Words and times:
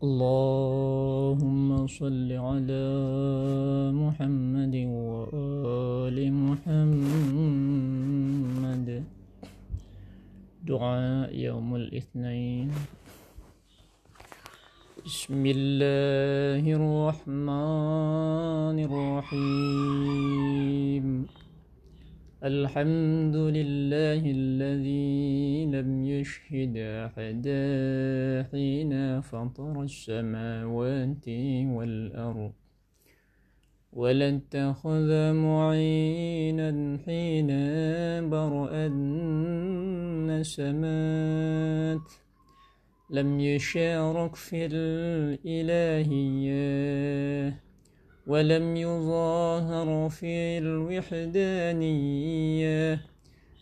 اللهم 0.00 1.84
صل 1.86 2.32
على 2.32 2.88
محمد 3.92 4.74
وآل 4.88 6.16
محمد. 6.32 6.88
دعاء 10.64 11.28
يوم 11.36 11.76
الاثنين. 11.76 12.72
بسم 15.04 15.42
الله 15.46 16.64
الرحمن 16.64 18.76
الرحيم. 18.88 20.49
الحمد 22.44 23.36
لله 23.36 24.22
الذي 24.24 25.66
لم 25.66 26.04
يشهد 26.04 26.76
أحدا 26.76 27.62
حين 28.52 29.20
فطر 29.20 29.82
السماوات 29.82 31.28
والأرض 31.76 32.52
ولا 33.92 34.28
اتخذ 34.28 35.32
معينا 35.32 36.98
حين 37.06 37.50
برأ 38.30 38.86
النسمات. 40.46 40.80
لم 43.10 43.40
يشارك 43.40 44.34
في 44.36 44.66
الإلهية 44.66 46.00
ولم 48.26 48.76
يظاهر 48.76 50.08
في 50.08 50.58
الوحدانية 50.58 52.20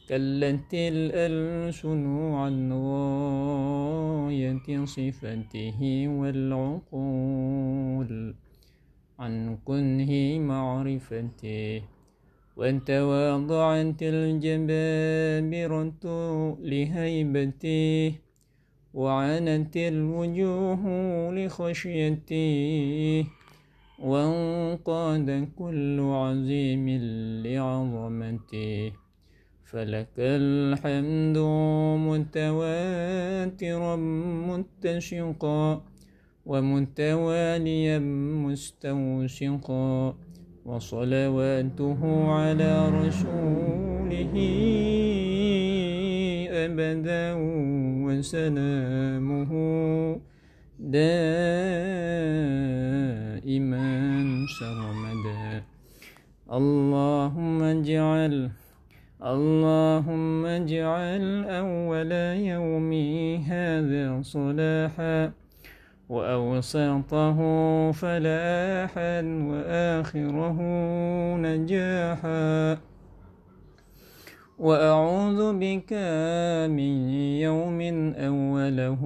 كلت 0.08 0.74
الألسن 0.74 2.06
عن 2.34 2.72
غاية 2.72 4.84
صفته 4.84 6.08
والعقول 6.08 7.54
عن 9.18 9.58
كنه 9.64 10.38
معرفته. 10.38 11.82
وتواضعت 12.56 14.02
الجبابرة 14.02 16.04
لهيبته 16.60 18.14
وعنت 18.94 19.76
الوجوه 19.76 20.82
لخشيته. 21.30 23.26
وانقاد 23.98 25.48
كل 25.58 26.00
عظيم 26.00 26.88
لعظمته. 27.46 28.92
فلك 29.64 30.14
الحمد 30.18 31.38
متواترا 32.08 33.96
متشقا 34.48 35.82
ومتواليا 36.46 37.98
مستوشقا 38.44 40.14
وصلواته 40.64 42.00
على 42.28 42.72
رسوله 42.88 44.34
أبدا 46.64 47.34
وسلامه. 48.06 49.52
دائما 50.78 52.28
سرمدا 54.60 55.62
اللهم 56.52 57.62
اجعل 57.62 58.50
اللهم 59.24 60.46
اجعل 60.46 61.44
أول 61.44 62.12
يومي 62.52 63.38
هذا 63.38 64.22
صلاحا 64.22 65.32
وأوسطه 66.08 67.38
فلاحا 67.92 69.16
وآخره 69.48 70.58
نجاحا. 71.36 72.78
وأعوذ 74.58 75.40
بك 75.56 75.92
من 76.68 76.94
يوم 77.40 77.80
أوله 78.12 79.02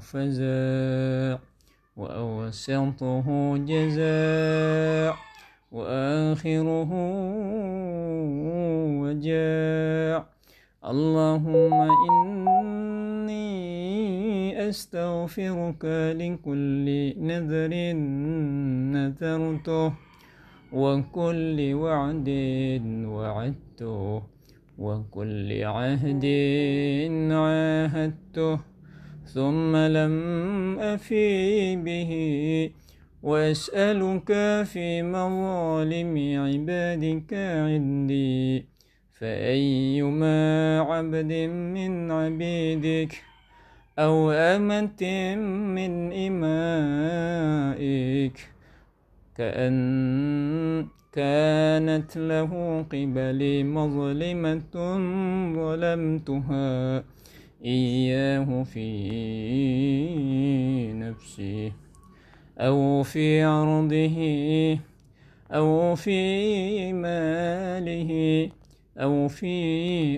فزاع. 0.00 1.55
وأوسطه 1.96 3.26
جزاع 3.56 5.14
وآخره 5.72 6.90
وجاع 9.00 10.26
اللهم 10.84 11.72
إني 12.10 13.48
أستغفرك 14.68 15.84
لكل 16.20 16.86
نذر 17.18 17.72
نذرته 18.94 19.92
وكل 20.72 21.58
وعد 21.74 22.28
وعدته 23.06 24.22
وكل 24.78 25.48
عهد 25.64 26.24
عاهدته. 27.32 28.75
ثم 29.26 29.76
لم 29.76 30.16
أفي 30.78 31.76
به. 31.76 32.10
وأسألك 33.22 34.32
في 34.64 35.02
مظالم 35.02 36.14
عبادك 36.38 37.34
عندي. 37.34 38.66
فأيما 39.12 40.80
عبد 40.80 41.32
من 41.74 42.10
عبيدك 42.10 43.22
أو 43.98 44.30
أمة 44.30 45.34
من 45.74 46.12
إمائك 46.26 47.56
كأن 49.36 50.86
كانت 51.12 52.16
له 52.16 52.82
قبلي 52.92 53.64
مظلمة 53.64 54.74
ظلمتها. 55.56 57.04
إياه 57.64 58.62
في 58.62 58.92
نفسي 60.92 61.72
أو 62.58 63.02
في 63.02 63.42
عرضه 63.42 64.16
أو 65.52 65.94
في 65.94 66.92
ماله 66.92 68.50
أو 68.98 69.28
في 69.28 69.54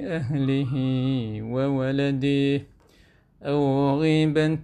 أهله 0.07 0.73
وولده. 1.43 2.79
أو 3.43 3.91
غيبة 4.01 4.59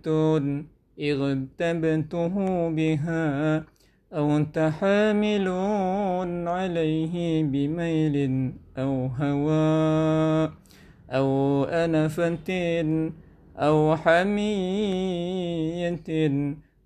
اغتبته 1.00 2.34
بها 2.68 3.56
أو 4.12 4.36
أنت 4.36 4.72
حامل 4.80 5.48
عليه 6.48 7.44
بميل 7.44 8.52
أو 8.78 9.06
هوى 9.06 10.52
أو 11.10 11.28
أنفة 11.84 13.12
أو 13.56 13.96
حمية 13.96 15.24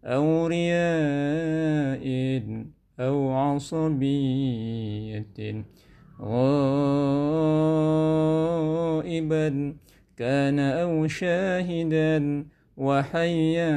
أو 0.04 0.46
رياء 0.46 2.04
أو 3.00 3.32
عصبية. 3.32 5.24
غائبا 9.08 9.74
كان 10.16 10.58
أو 10.58 11.06
شاهدا 11.06 12.44
وحيا 12.76 13.72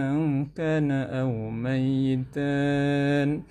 كان 0.56 0.92
أو 0.92 1.50
ميتا. 1.50 3.42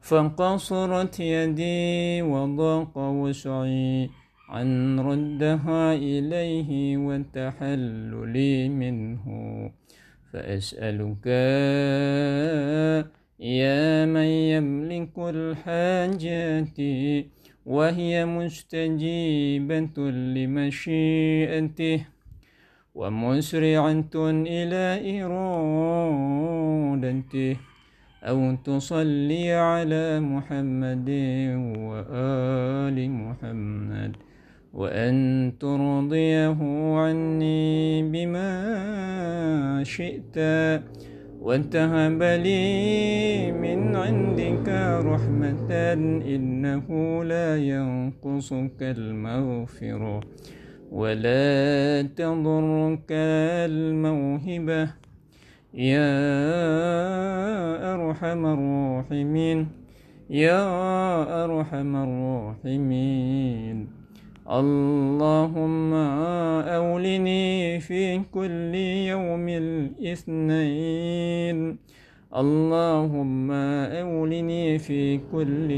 فانقصرت 0.00 1.20
يدي 1.20 2.22
وضاق 2.22 2.98
وسعي 2.98 4.10
عن 4.48 5.00
ردها 5.00 5.94
إليه 5.94 6.96
والتحلل 6.96 8.70
منه. 8.70 9.24
فأسألك 10.32 11.26
يا 13.40 14.06
من 14.06 14.26
يملك 14.26 15.18
الحاجات 15.18 16.78
وهي 17.66 18.26
مستجيبة 18.26 20.10
لمشيئته 20.36 22.06
ومسرعة 22.94 24.14
إلى 24.46 24.86
إرادته. 25.22 26.56
أو 28.22 28.54
تصلي 28.64 29.52
على 29.52 30.20
محمد 30.20 31.10
وآل 31.78 33.10
محمد. 33.10 33.75
وأن 34.76 35.52
ترضيه 35.60 36.56
عني 36.96 38.02
بما 38.02 38.48
شئت 39.84 40.36
وتهب 41.40 42.22
لي 42.22 43.52
من 43.52 43.96
عندك 43.96 44.68
رحمة 45.06 45.72
إنه 46.26 46.86
لا 47.24 47.56
ينقصك 47.56 48.80
المغفرة. 48.80 50.20
ولا 50.92 52.02
تضرك 52.02 53.10
الموهبة. 53.66 54.88
يا 55.74 56.10
أرحم 57.94 58.46
الراحمين. 58.46 59.68
يا 60.30 60.64
أرحم 61.44 61.96
الراحمين. 61.96 63.95
اللهم 64.50 65.94
أولني 66.64 67.80
في 67.80 68.18
كل 68.18 68.74
يوم 69.10 69.48
الاثنين. 69.48 71.06
اللهم 72.36 73.50
أولني 73.50 74.78
في 74.78 75.18
كل 75.32 75.70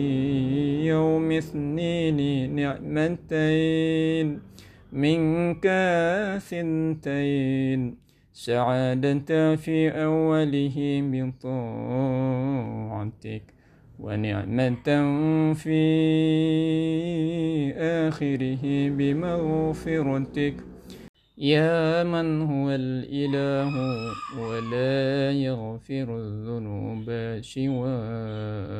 يوم 0.84 1.32
اثنين 1.32 2.54
نعمتين. 2.54 4.40
منك 4.92 5.66
سنتين 6.38 7.96
سعادة 8.32 9.56
في 9.56 9.90
أوله 9.90 11.02
بطاعتك 11.44 13.57
ونعمة 13.98 14.88
في 15.54 15.82
آخره 18.08 18.64
بمغفرتك. 18.88 20.54
يا 21.38 22.04
من 22.04 22.42
هو 22.42 22.70
الإله 22.70 23.74
ولا 24.38 25.32
يغفر 25.32 26.16
الذنوب 26.18 27.06
سواه؟ 27.42 28.78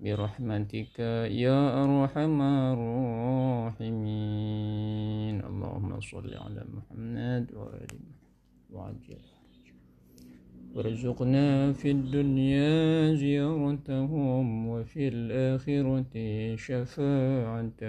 برحمتك 0.00 0.98
يا 1.44 1.84
أرحم 1.84 2.42
الراحمين. 2.72 4.16
اللهم 5.44 6.00
صل 6.00 6.34
على 6.34 6.62
محمد 6.74 7.44
وآل 7.54 7.92
محمد 8.06 8.26
وعجل 8.70 9.45
وارزقنا 10.76 11.72
في 11.72 11.90
الدنيا 11.90 13.14
زيارتهم 13.14 14.68
وفي 14.68 15.08
الآخرة 15.08 16.14
شفاعتهم. 16.56 17.86